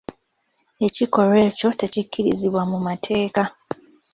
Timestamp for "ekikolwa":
0.85-1.37